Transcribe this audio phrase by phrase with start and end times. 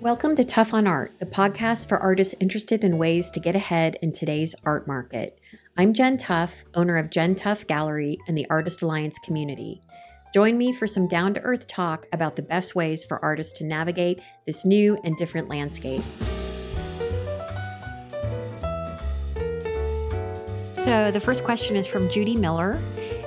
[0.00, 3.96] Welcome to Tough on Art, the podcast for artists interested in ways to get ahead
[4.00, 5.40] in today's art market.
[5.76, 9.80] I'm Jen Tough, owner of Jen Tough Gallery and the Artist Alliance community.
[10.32, 13.64] Join me for some down to earth talk about the best ways for artists to
[13.64, 16.02] navigate this new and different landscape.
[20.70, 22.78] So, the first question is from Judy Miller,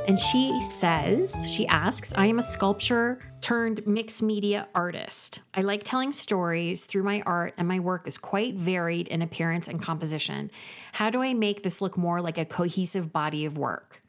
[0.08, 5.42] and she says, she asks, I am a sculpture turned mixed media artist.
[5.54, 9.68] I like telling stories through my art, and my work is quite varied in appearance
[9.68, 10.50] and composition.
[10.94, 14.02] How do I make this look more like a cohesive body of work?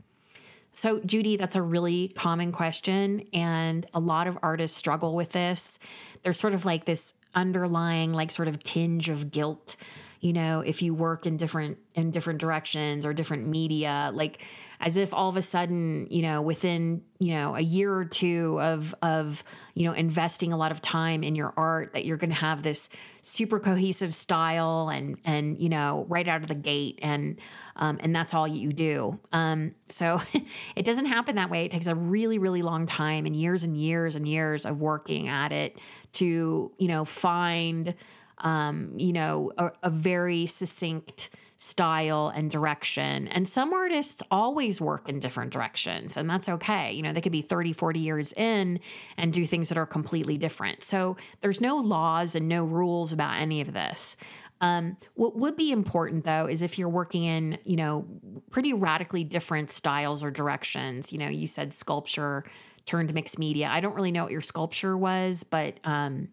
[0.73, 3.27] So, Judy, that's a really common question.
[3.35, 5.79] And a lot of artists struggle with this.
[6.23, 9.77] There's sort of like this underlying, like, sort of tinge of guilt
[10.23, 14.41] you know if you work in different in different directions or different media like
[14.83, 18.61] as if all of a sudden, you know, within, you know, a year or two
[18.61, 22.31] of of, you know, investing a lot of time in your art that you're going
[22.31, 22.89] to have this
[23.23, 27.41] super cohesive style and and, you know, right out of the gate and
[27.77, 29.21] um, and that's all you do.
[29.33, 30.21] Um, so
[30.77, 31.65] it doesn't happen that way.
[31.65, 35.29] It takes a really, really long time and years and years and years of working
[35.29, 35.79] at it
[36.15, 37.95] to, you know, find,
[38.39, 41.31] um, you know, a, a very succinct
[41.63, 43.29] style and direction.
[43.29, 46.91] And some artists always work in different directions, and that's okay.
[46.91, 48.81] You know, they could be 30, 40 years in
[49.17, 50.83] and do things that are completely different.
[50.83, 54.17] So there's no laws and no rules about any of this.
[54.61, 58.07] Um, what would be important though is if you're working in, you know,
[58.51, 61.13] pretty radically different styles or directions.
[61.13, 62.45] You know, you said sculpture
[62.87, 63.69] turned mixed media.
[63.71, 66.29] I don't really know what your sculpture was, but um,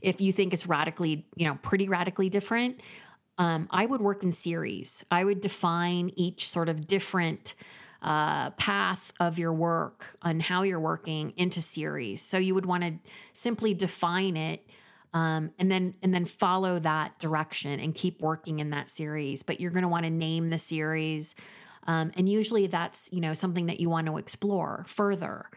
[0.00, 2.80] if you think it's radically, you know, pretty radically different,
[3.38, 5.04] um, I would work in series.
[5.10, 7.54] I would define each sort of different
[8.04, 12.20] uh, path of your work and how you're working into series.
[12.20, 12.94] So you would want to
[13.32, 14.66] simply define it.
[15.14, 19.60] Um, and then and then follow that direction and keep working in that series but
[19.60, 21.36] you're going to want to name the series
[21.86, 25.48] um, and usually that's you know something that you want to explore further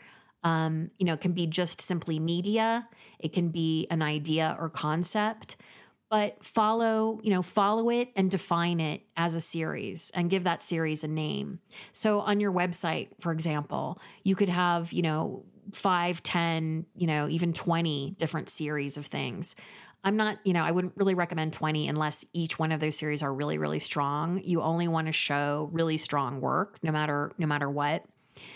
[0.43, 2.87] um, you know it can be just simply media
[3.17, 5.55] it can be an idea or concept
[6.09, 10.61] but follow you know follow it and define it as a series and give that
[10.61, 11.59] series a name.
[11.91, 17.27] So on your website for example you could have you know five, ten, you know
[17.27, 19.55] even 20 different series of things.
[20.03, 23.21] I'm not you know i wouldn't really recommend 20 unless each one of those series
[23.21, 24.41] are really really strong.
[24.43, 28.05] You only want to show really strong work no matter no matter what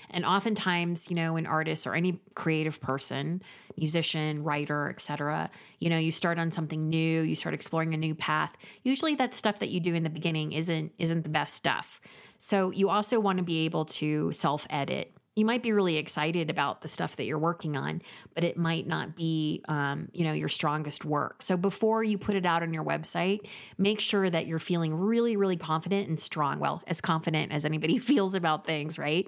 [0.10, 3.42] and oftentimes, you know, an artist or any creative person,
[3.78, 5.50] musician, writer, etc.,
[5.80, 8.54] you know, you start on something new, you start exploring a new path.
[8.84, 12.02] Usually that stuff that you do in the beginning isn't isn't the best stuff.
[12.40, 16.82] So you also want to be able to self-edit you might be really excited about
[16.82, 18.02] the stuff that you're working on,
[18.36, 21.42] but it might not be, um, you know, your strongest work.
[21.42, 23.40] So before you put it out on your website,
[23.78, 26.60] make sure that you're feeling really, really confident and strong.
[26.60, 29.26] Well, as confident as anybody feels about things, right?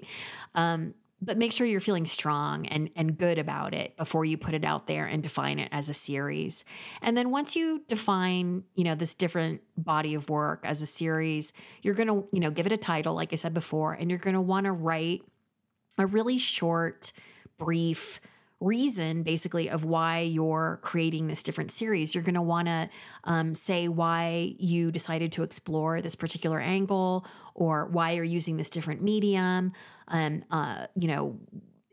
[0.54, 4.52] Um, but make sure you're feeling strong and and good about it before you put
[4.52, 6.64] it out there and define it as a series.
[7.00, 11.54] And then once you define, you know, this different body of work as a series,
[11.80, 14.18] you're going to, you know, give it a title like I said before and you're
[14.18, 15.22] going to want to write
[15.98, 17.12] a really short,
[17.58, 18.20] brief
[18.60, 22.14] reason basically of why you're creating this different series.
[22.14, 22.88] You're going to want to
[23.24, 28.70] um, say why you decided to explore this particular angle or why you're using this
[28.70, 29.72] different medium.
[30.08, 31.38] Um, uh, you know,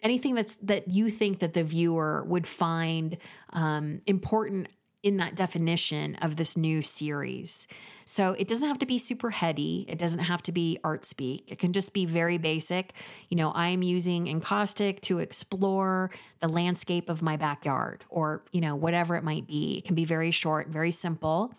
[0.02, 3.18] anything that's that you think that the viewer would find
[3.52, 4.68] um, important
[5.04, 7.68] in that definition of this new series.
[8.06, 9.86] So it doesn't have to be super heady.
[9.88, 11.46] It doesn't have to be art speak.
[11.48, 12.94] It can just be very basic.
[13.30, 18.76] You know, I'm using encaustic to explore the landscape of my backyard or, you know,
[18.76, 19.78] whatever it might be.
[19.80, 21.54] It can be very short, very simple,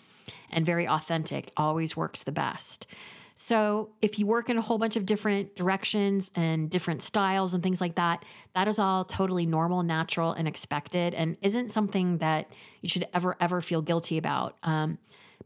[0.50, 1.50] and very authentic.
[1.56, 2.86] Always works the best.
[3.34, 7.62] So, if you work in a whole bunch of different directions and different styles and
[7.62, 12.50] things like that, that is all totally normal, natural, and expected, and isn't something that
[12.80, 14.56] you should ever, ever feel guilty about.
[14.62, 14.98] Um,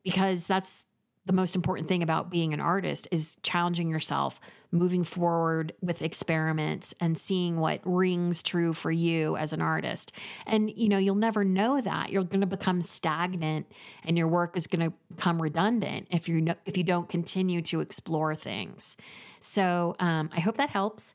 [0.03, 0.85] because that's
[1.27, 4.41] the most important thing about being an artist is challenging yourself,
[4.71, 10.13] moving forward with experiments and seeing what rings true for you as an artist.
[10.47, 12.11] And you know, you'll never know that.
[12.11, 13.67] You're going to become stagnant
[14.05, 17.81] and your work is going to become redundant if you if you don't continue to
[17.81, 18.97] explore things.
[19.41, 21.13] So, um, I hope that helps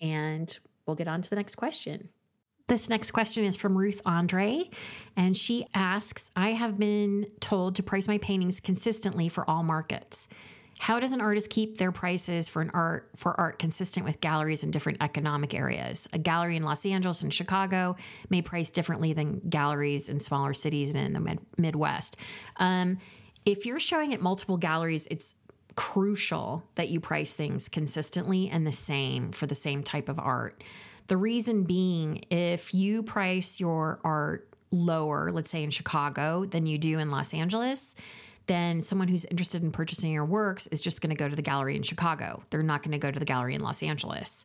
[0.00, 0.56] and
[0.86, 2.10] we'll get on to the next question.
[2.66, 4.70] This next question is from Ruth Andre,
[5.16, 10.28] and she asks I have been told to price my paintings consistently for all markets.
[10.78, 14.62] How does an artist keep their prices for an art for art consistent with galleries
[14.62, 16.08] in different economic areas?
[16.14, 17.96] A gallery in Los Angeles and Chicago
[18.30, 22.16] may price differently than galleries in smaller cities and in the mid- Midwest.
[22.56, 22.96] Um,
[23.44, 25.36] if you're showing at multiple galleries, it's
[25.76, 30.62] crucial that you price things consistently and the same for the same type of art.
[31.08, 36.78] The reason being, if you price your art lower, let's say in Chicago, than you
[36.78, 37.94] do in Los Angeles,
[38.46, 41.42] then someone who's interested in purchasing your works is just going to go to the
[41.42, 42.42] gallery in Chicago.
[42.50, 44.44] They're not going to go to the gallery in Los Angeles.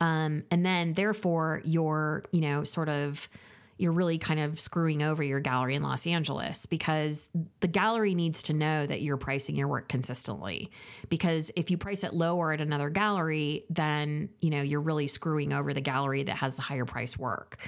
[0.00, 3.28] Um, and then, therefore, you're, you know, sort of,
[3.78, 7.28] you're really kind of screwing over your gallery in Los Angeles because
[7.60, 10.70] the gallery needs to know that you're pricing your work consistently.
[11.08, 15.52] Because if you price it lower at another gallery, then, you know, you're really screwing
[15.52, 17.58] over the gallery that has the higher price work.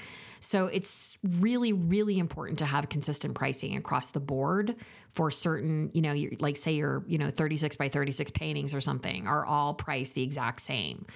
[0.41, 4.77] So it's really, really important to have consistent pricing across the board
[5.11, 9.27] for certain, you know, like say your, you know, 36 by 36 paintings or something
[9.27, 11.07] are all priced the exact same.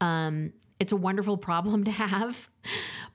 [0.00, 2.50] Um, it's a wonderful problem to have,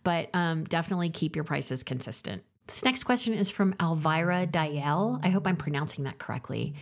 [0.04, 2.44] but um, definitely keep your prices consistent.
[2.68, 5.20] This next question is from Elvira Dial.
[5.24, 6.76] I hope I'm pronouncing that correctly.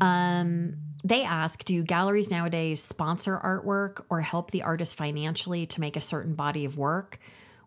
[0.00, 5.96] Um, they ask Do galleries nowadays sponsor artwork or help the artist financially to make
[5.96, 7.18] a certain body of work?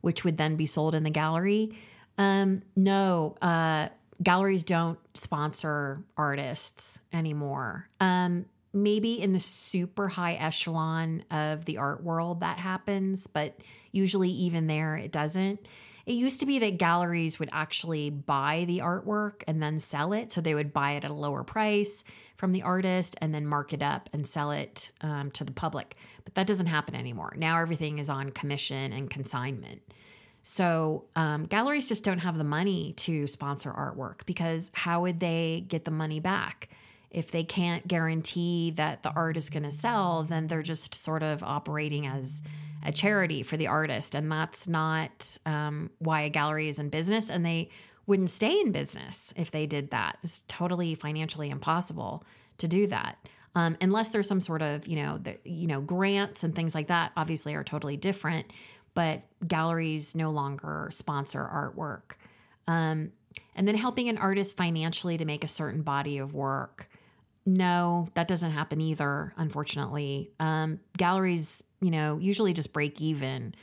[0.03, 1.77] which would then be sold in the gallery.
[2.18, 3.88] Um, no, uh,
[4.21, 7.88] galleries don't sponsor artists anymore.
[8.01, 13.59] Um, maybe in the super high echelon of the art world that happens, but
[13.91, 15.65] usually even there it doesn't.
[16.05, 20.33] It used to be that galleries would actually buy the artwork and then sell it.
[20.33, 22.03] So they would buy it at a lower price
[22.35, 25.95] from the artist and then mark it up and sell it um, to the public.
[26.25, 27.33] But that doesn't happen anymore.
[27.37, 29.81] Now everything is on commission and consignment.
[30.41, 35.63] So um, galleries just don't have the money to sponsor artwork because how would they
[35.69, 36.69] get the money back?
[37.13, 41.24] If they can't guarantee that the art is going to sell, then they're just sort
[41.24, 42.42] of operating as
[42.86, 44.15] a charity for the artist.
[44.15, 47.30] And that's not um, why a gallery is in business.
[47.30, 47.69] And they
[48.07, 50.18] wouldn't stay in business if they did that.
[50.24, 52.25] It's totally financially impossible
[52.57, 53.18] to do that.
[53.56, 56.88] Um, unless there's some sort of, you know, the, you know, grants and things like
[56.88, 58.48] that obviously are totally different
[58.94, 62.15] but galleries no longer sponsor artwork.
[62.68, 63.12] Um,
[63.56, 66.88] and then helping an artist financially to make a certain body of work.
[67.45, 70.31] No, that doesn't happen either, unfortunately.
[70.39, 73.53] Um, galleries, you know, usually just break even.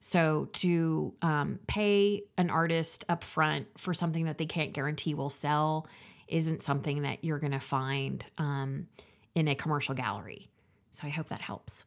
[0.00, 5.30] So to um, pay an artist up front for something that they can't guarantee will
[5.30, 5.86] sell
[6.26, 8.86] isn't something that you're going to find um,
[9.34, 10.48] in a commercial gallery.
[10.90, 11.84] So I hope that helps.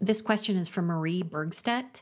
[0.00, 2.00] This question is from Marie Bergstedt.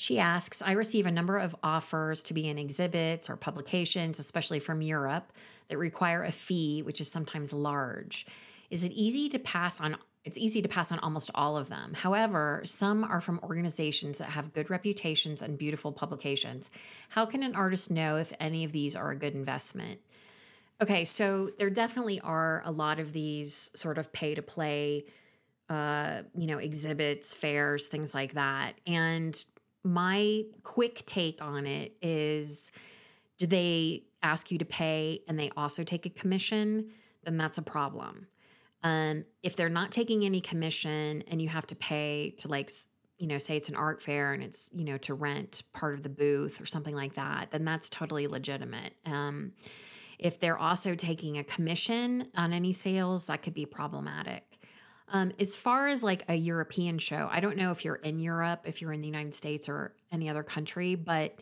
[0.00, 4.60] She asks I receive a number of offers to be in exhibits or publications, especially
[4.60, 5.32] from Europe,
[5.66, 8.24] that require a fee, which is sometimes large.
[8.70, 9.96] Is it easy to pass on?
[10.24, 11.94] It's easy to pass on almost all of them.
[11.94, 16.70] However, some are from organizations that have good reputations and beautiful publications.
[17.08, 19.98] How can an artist know if any of these are a good investment?
[20.80, 25.06] Okay, so there definitely are a lot of these sort of pay to play
[25.68, 28.74] uh, you know, exhibits, fairs, things like that.
[28.86, 29.44] And
[29.88, 32.70] my quick take on it is
[33.38, 36.90] do they ask you to pay and they also take a commission?
[37.24, 38.26] Then that's a problem.
[38.82, 42.70] Um, if they're not taking any commission and you have to pay to like
[43.18, 46.04] you know say it's an art fair and it's you know to rent part of
[46.04, 49.50] the booth or something like that then that's totally legitimate um,
[50.20, 54.47] if they're also taking a commission on any sales that could be problematic
[55.10, 58.62] um, as far as like a European show, I don't know if you're in Europe,
[58.64, 61.38] if you're in the United States or any other country, but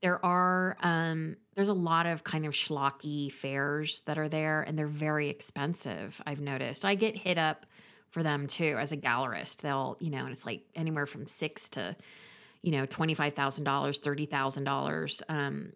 [0.00, 4.78] there are um, there's a lot of kind of schlocky fairs that are there, and
[4.78, 6.20] they're very expensive.
[6.26, 6.84] I've noticed.
[6.84, 7.66] I get hit up
[8.10, 9.58] for them too as a gallerist.
[9.58, 11.96] They'll you know, and it's like anywhere from six to
[12.62, 15.22] you know twenty five thousand dollars, thirty thousand um, dollars,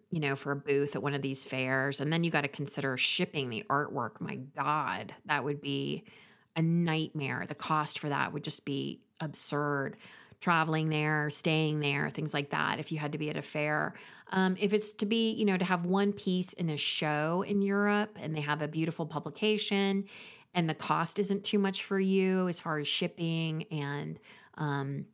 [0.09, 2.47] you know, for a booth at one of these fairs, and then you got to
[2.47, 4.21] consider shipping the artwork.
[4.21, 6.05] My God, that would be
[6.55, 7.45] a nightmare.
[7.47, 9.97] The cost for that would just be absurd.
[10.41, 13.93] Traveling there, staying there, things like that, if you had to be at a fair.
[14.31, 17.61] Um, if it's to be, you know, to have one piece in a show in
[17.61, 20.05] Europe and they have a beautiful publication
[20.53, 24.19] and the cost isn't too much for you as far as shipping and
[24.55, 25.05] um,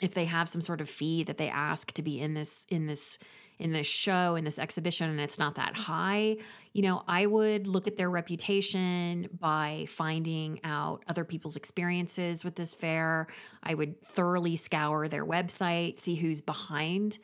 [0.00, 2.86] if they have some sort of fee that they ask to be in this in
[2.86, 3.18] this
[3.60, 6.36] in this show in this exhibition and it's not that high.
[6.72, 12.54] You know i would look at their reputation by finding out other people's experiences with
[12.54, 13.26] this fair.
[13.62, 17.18] I would thoroughly scour their website see who's behind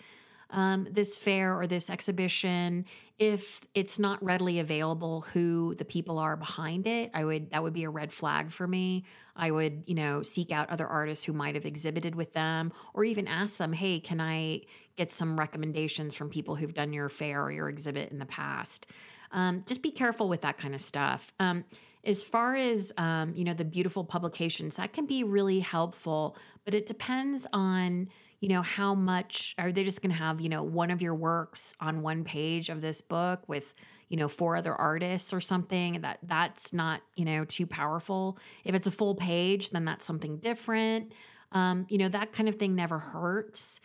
[0.51, 2.85] um, this fair or this exhibition.
[3.19, 7.73] If it's not readily available who the people are behind it i would that would
[7.73, 9.05] be a red flag for me.
[9.35, 13.05] I would you know seek out other artists who might have exhibited with them or
[13.05, 14.63] even ask them hey can i
[14.97, 18.87] get some recommendations from people who've done your fair or your exhibit in the past?
[19.33, 21.33] Um, just be careful with that kind of stuff.
[21.39, 21.65] Um,
[22.05, 26.73] as far as um, you know the beautiful publications that can be really helpful but
[26.73, 28.09] it depends on
[28.41, 31.15] you know how much are they just going to have you know one of your
[31.15, 33.75] works on one page of this book with
[34.09, 38.39] you know four other artists or something that that's not you know too powerful?
[38.65, 41.13] If it's a full page then that's something different.
[41.53, 43.81] Um, you know that kind of thing never hurts.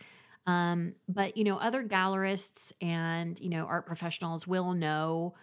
[0.46, 5.34] Um, but you know other gallerists and you know art professionals will know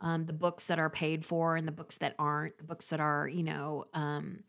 [0.00, 3.00] um, the books that are paid for and the books that aren't the books that
[3.00, 4.40] are you know um,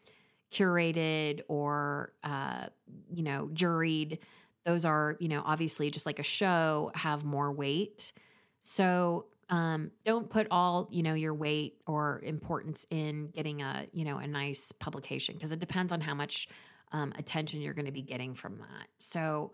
[0.52, 2.68] curated or uh,
[3.14, 4.20] you know juried.
[4.66, 8.12] Those are you know obviously just like a show have more weight.
[8.60, 14.06] So um, don't put all you know your weight or importance in getting a you
[14.06, 16.48] know a nice publication because it depends on how much
[16.92, 18.88] um, attention you're going to be getting from that.
[18.98, 19.52] So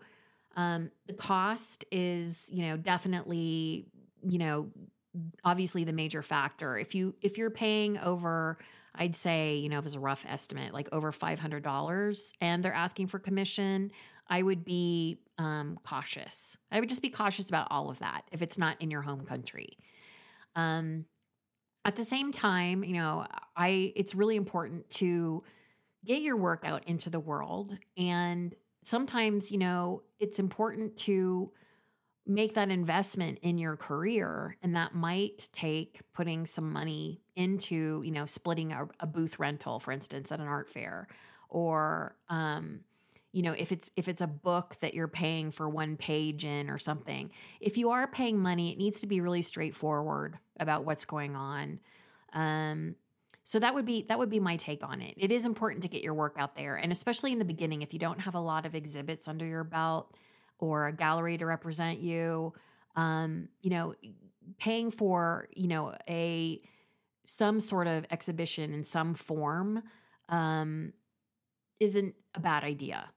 [0.56, 3.86] um, the cost is you know definitely
[4.22, 4.68] you know
[5.44, 6.76] obviously the major factor.
[6.78, 8.58] If you if you're paying over
[8.98, 13.08] I'd say, you know, if it's a rough estimate, like over $500 and they're asking
[13.08, 13.90] for commission,
[14.28, 16.56] I would be um, cautious.
[16.72, 19.24] I would just be cautious about all of that if it's not in your home
[19.24, 19.78] country.
[20.54, 21.04] Um,
[21.84, 23.26] at the same time, you know,
[23.56, 25.44] I it's really important to
[26.04, 31.50] get your work out into the world and sometimes, you know, it's important to
[32.26, 38.10] make that investment in your career and that might take putting some money into you
[38.10, 41.06] know splitting a, a booth rental for instance at an art fair
[41.48, 42.80] or um,
[43.32, 46.68] you know if it's if it's a book that you're paying for one page in
[46.68, 47.30] or something.
[47.60, 51.80] If you are paying money it needs to be really straightforward about what's going on.
[52.32, 52.96] Um,
[53.44, 55.14] so that would be that would be my take on it.
[55.16, 57.92] It is important to get your work out there and especially in the beginning if
[57.92, 60.12] you don't have a lot of exhibits under your belt
[60.58, 62.52] or a gallery to represent you
[62.96, 63.94] um, you know
[64.58, 66.60] paying for you know a
[67.24, 69.82] some sort of exhibition in some form
[70.28, 70.92] um,
[71.80, 73.10] isn't a bad idea.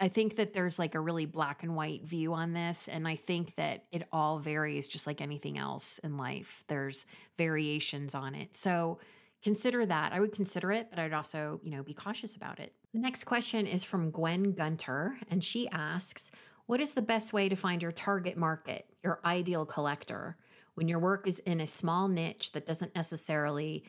[0.00, 3.16] I think that there's like a really black and white view on this and i
[3.16, 6.64] think that it all varies just like anything else in life.
[6.68, 7.04] There's
[7.36, 8.56] variations on it.
[8.56, 8.98] So
[9.42, 10.12] consider that.
[10.12, 12.72] I would consider it but i'd also you know be cautious about it.
[12.94, 16.30] The next question is from gwen gunter and she asks
[16.68, 20.36] what is the best way to find your target market, your ideal collector,
[20.74, 23.84] when your work is in a small niche that doesn't necessarily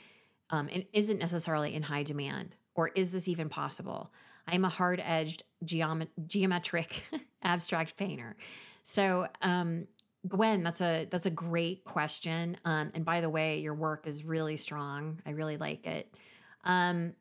[0.49, 2.55] um, and isn't necessarily in high demand?
[2.75, 4.11] Or is this even possible?
[4.47, 7.03] I'm a hard edged geom- geometric
[7.43, 8.37] abstract painter.
[8.85, 9.85] So, um,
[10.25, 12.55] Gwen, that's a that's a great question.
[12.63, 15.21] Um, and by the way, your work is really strong.
[15.25, 16.13] I really like it.
[16.63, 17.11] Um,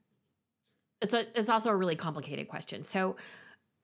[1.02, 2.84] it's a it's also a really complicated question.
[2.84, 3.16] So,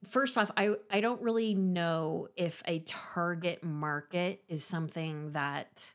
[0.07, 5.85] first off, I I don't really know if a target market is something that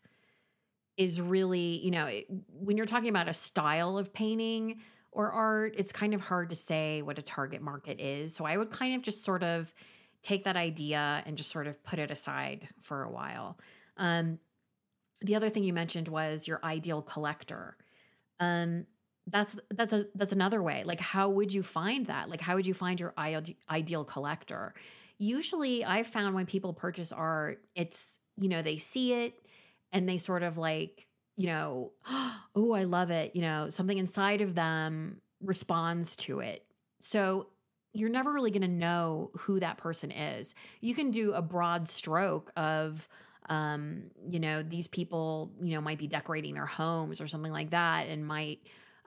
[0.96, 2.10] is really, you know,
[2.48, 4.80] when you're talking about a style of painting
[5.12, 8.34] or art, it's kind of hard to say what a target market is.
[8.34, 9.72] So I would kind of just sort of
[10.22, 13.58] take that idea and just sort of put it aside for a while.
[13.96, 14.38] Um,
[15.22, 17.76] the other thing you mentioned was your ideal collector.
[18.38, 18.86] Um,
[19.26, 20.82] that's that's a that's another way.
[20.84, 22.28] Like how would you find that?
[22.28, 24.74] Like how would you find your ideal collector?
[25.18, 29.34] Usually i've found when people purchase art it's you know they see it
[29.92, 31.92] and they sort of like you know
[32.54, 33.36] oh i love it.
[33.36, 36.64] You know something inside of them responds to it.
[37.02, 37.48] So
[37.92, 40.54] you're never really going to know who that person is.
[40.80, 43.08] You can do a broad stroke of
[43.48, 47.70] um, you know these people you know might be decorating their homes or something like
[47.70, 48.60] that and might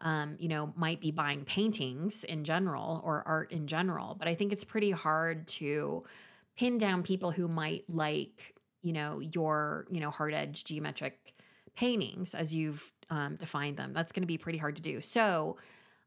[0.03, 4.15] um, you know, might be buying paintings in general or art in general.
[4.19, 6.03] But I think it's pretty hard to
[6.57, 11.33] pin down people who might like, you know, your, you know, hard edge geometric
[11.75, 13.93] paintings as you've um, defined them.
[13.93, 14.99] That's going to be pretty hard to do.
[14.99, 15.55] So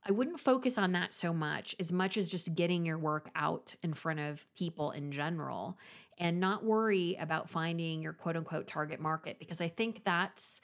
[0.06, 3.74] I wouldn't focus on that so much as much as just getting your work out
[3.82, 5.78] in front of people in general
[6.18, 10.60] and not worry about finding your quote unquote target market because I think that's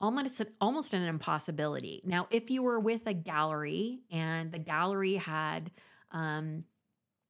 [0.00, 2.02] almost almost an impossibility.
[2.04, 5.70] Now, if you were with a gallery and the gallery had
[6.12, 6.64] um,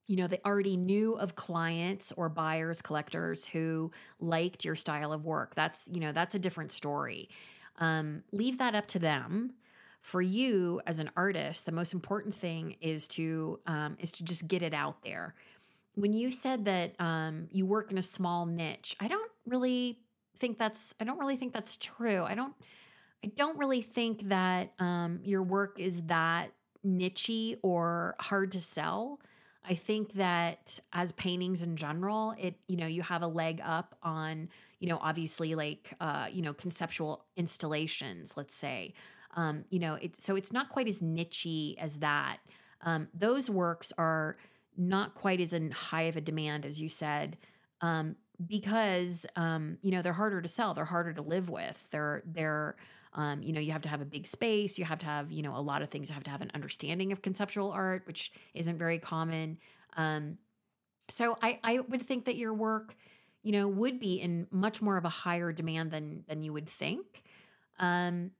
[0.07, 5.25] you know, they already knew of clients or buyers, collectors who liked your style of
[5.25, 5.55] work.
[5.55, 7.29] That's, you know, that's a different story.
[7.79, 9.53] Um, leave that up to them.
[10.01, 14.47] For you as an artist, the most important thing is to um, is to just
[14.47, 15.33] get it out there.
[15.95, 19.99] when you said that um, you work in a small niche, I don't really
[20.37, 22.23] think that's I don't really think that's true.
[22.23, 22.53] I don't
[23.23, 26.51] I don't really think that um, your work is that
[26.85, 29.19] nichey or hard to sell.
[29.67, 33.95] I think that as paintings in general, it you know you have a leg up
[34.03, 34.49] on
[34.79, 38.37] you know obviously like uh, you know conceptual installations.
[38.37, 38.93] Let's say
[39.35, 42.37] um, you know so it's not quite as nichey as that.
[42.81, 44.35] Um, those works are
[44.77, 47.37] not quite as in high of a demand as you said
[47.81, 48.15] um,
[48.45, 50.73] because um, you know they're harder to sell.
[50.73, 51.87] They're harder to live with.
[51.91, 52.75] They're they're
[53.15, 54.77] um, you know, you have to have a big space.
[54.77, 56.09] You have to have, you know, a lot of things.
[56.09, 59.57] You have to have an understanding of conceptual art, which isn't very common.
[59.95, 60.37] Um,
[61.09, 62.95] so I, I would think that your work,
[63.41, 66.67] you know, would be in much more of a higher demand than than you would
[66.67, 67.23] think.
[67.79, 68.31] Um,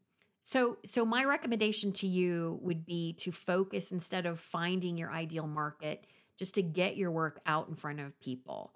[0.44, 5.48] so so my recommendation to you would be to focus instead of finding your ideal
[5.48, 6.06] market,
[6.38, 8.74] just to get your work out in front of people.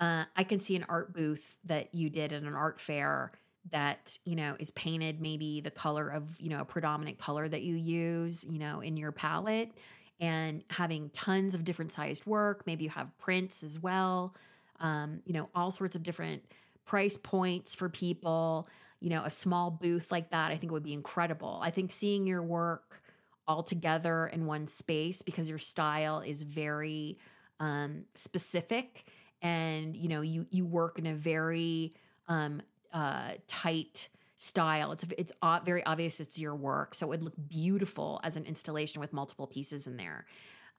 [0.00, 3.32] Uh, I can see an art booth that you did at an art fair
[3.70, 7.60] that you know is painted maybe the color of you know a predominant color that
[7.60, 9.70] you use you know in your palette
[10.18, 12.62] and having tons of different sized work.
[12.66, 14.34] Maybe you have prints as well
[14.80, 16.42] um, you know all sorts of different
[16.86, 18.68] price points for people.
[19.00, 21.60] You know a small booth like that i think would be incredible.
[21.62, 23.02] I think seeing your work
[23.46, 27.18] all together in one space because your style is very
[27.58, 29.04] um, specific
[29.42, 31.92] and you know you you work in a very
[32.28, 34.92] um, uh, tight style.
[34.92, 35.32] It's it's
[35.64, 39.46] very obvious it's your work, so it would look beautiful as an installation with multiple
[39.46, 40.26] pieces in there.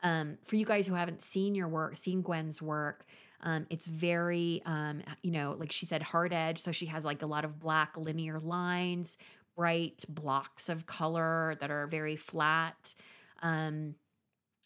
[0.04, 3.06] Um, for you guys who haven't seen your work, seen Gwen's work,
[3.44, 6.62] um, it's very, um, you know, like she said, hard edge.
[6.62, 9.18] So she has like a lot of black linear lines,
[9.56, 12.94] bright blocks of color that are very flat.
[13.42, 13.96] Um,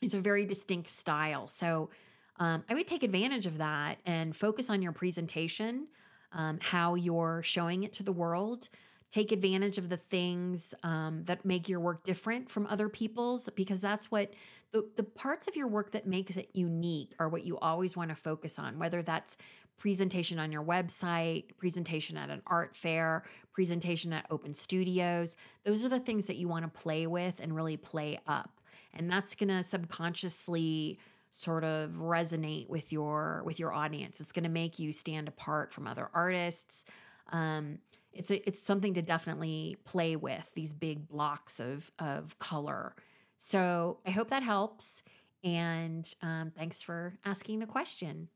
[0.01, 1.47] it's a very distinct style.
[1.47, 1.89] So
[2.38, 5.88] um, I would take advantage of that and focus on your presentation
[6.36, 8.70] um, how you're showing it to the world.
[9.12, 13.80] Take advantage of the things um, that make your work different from other people's because
[13.80, 14.34] that's what
[14.72, 18.10] the, the parts of your work that makes it unique are what you always want
[18.10, 19.38] to focus on, whether that's
[19.77, 23.24] presentation on your website, presentation at an art fair,
[23.54, 25.36] presentation at open studios.
[25.63, 28.60] Those are the things that you want to play with and really play up.
[28.93, 31.00] And that's going to subconsciously
[31.36, 34.21] sort of resonate with your with your audience.
[34.21, 36.84] It's going to make you stand apart from other artists.
[37.32, 37.80] Um,
[38.13, 42.95] it's a, it's something to definitely play with these big blocks of of color.
[43.38, 45.04] So I hope that helps.
[45.43, 48.30] And um, thanks for asking the question.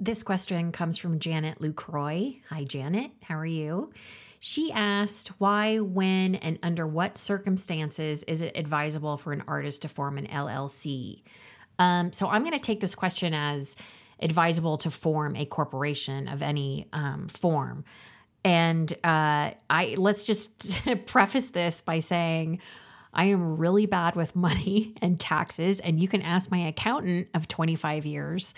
[0.00, 2.40] This question comes from Janet Lucroy.
[2.50, 3.10] Hi, Janet.
[3.22, 3.92] How are you?
[4.40, 9.88] She asked why, when, and under what circumstances is it advisable for an artist to
[9.88, 11.22] form an LLC?
[11.78, 13.76] Um, so I'm going to take this question as
[14.20, 17.84] advisable to form a corporation of any um, form.
[18.44, 20.50] And uh, I let's just
[21.06, 22.60] preface this by saying
[23.12, 27.48] I am really bad with money and taxes, and you can ask my accountant of
[27.48, 28.54] 25 years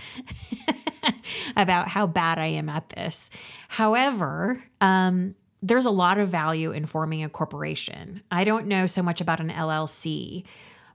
[1.57, 3.31] about how bad I am at this.
[3.69, 8.23] However, um, there's a lot of value in forming a corporation.
[8.31, 10.45] I don't know so much about an LLC.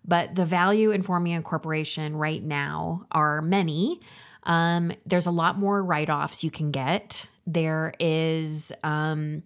[0.07, 4.01] But the value in forming a corporation right now are many.
[4.43, 7.25] Um, there's a lot more write offs you can get.
[7.47, 9.43] There is, um,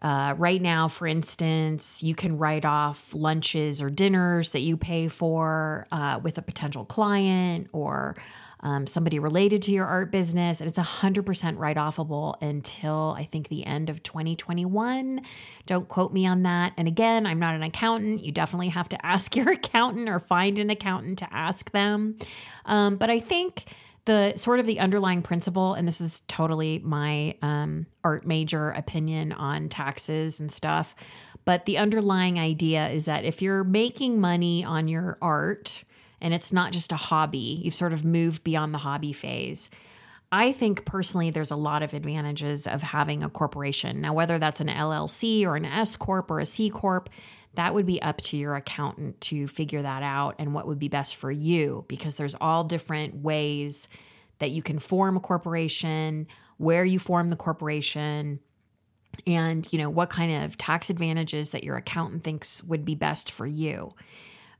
[0.00, 5.08] uh, right now, for instance, you can write off lunches or dinners that you pay
[5.08, 8.16] for uh, with a potential client or
[8.62, 13.48] um, somebody related to your art business, and it's 100% write offable until I think
[13.48, 15.22] the end of 2021.
[15.66, 16.74] Don't quote me on that.
[16.76, 18.22] And again, I'm not an accountant.
[18.22, 22.18] You definitely have to ask your accountant or find an accountant to ask them.
[22.66, 23.64] Um, but I think
[24.04, 29.32] the sort of the underlying principle, and this is totally my um, art major opinion
[29.32, 30.94] on taxes and stuff,
[31.44, 35.84] but the underlying idea is that if you're making money on your art,
[36.20, 37.60] and it's not just a hobby.
[37.62, 39.70] You've sort of moved beyond the hobby phase.
[40.32, 44.00] I think personally, there's a lot of advantages of having a corporation.
[44.00, 47.08] Now, whether that's an LLC or an S Corp or a C Corp,
[47.54, 50.88] that would be up to your accountant to figure that out and what would be
[50.88, 53.88] best for you because there's all different ways
[54.38, 56.28] that you can form a corporation,
[56.58, 58.38] where you form the corporation,
[59.26, 63.32] and you know what kind of tax advantages that your accountant thinks would be best
[63.32, 63.92] for you.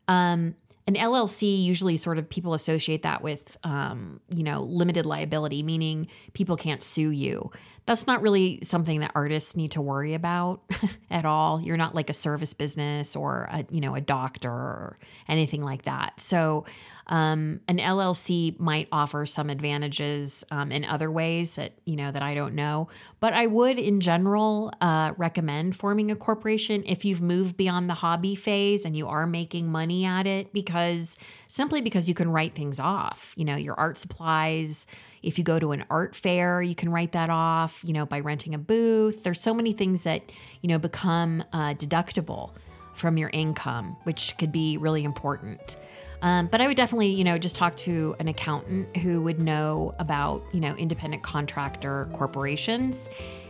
[0.08, 5.62] Um, an LLC usually sort of people associate that with, um, you know, limited liability,
[5.62, 7.50] meaning people can't sue you.
[7.86, 10.62] That's not really something that artists need to worry about
[11.10, 11.60] at all.
[11.60, 15.82] You're not like a service business or a, you know, a doctor or anything like
[15.82, 16.20] that.
[16.20, 16.64] So
[17.10, 22.22] Um, an LLC might offer some advantages um, in other ways that you know that
[22.22, 27.20] I don't know, but I would, in general, uh, recommend forming a corporation if you've
[27.20, 31.18] moved beyond the hobby phase and you are making money at it, because
[31.48, 33.34] simply because you can write things off.
[33.36, 34.86] You know, your art supplies.
[35.20, 37.82] If you go to an art fair, you can write that off.
[37.84, 39.24] You know, by renting a booth.
[39.24, 42.52] There's so many things that you know become uh, deductible
[42.94, 45.74] from your income, which could be really important.
[46.22, 49.94] Um, but I would definitely, you know, just talk to an accountant who would know
[49.98, 53.08] about, you know, independent contractor corporations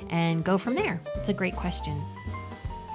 [0.09, 1.01] and go from there.
[1.17, 2.01] It's a great question.